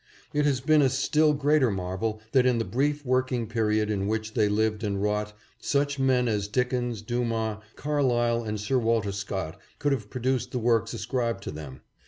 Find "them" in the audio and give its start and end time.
11.51-11.81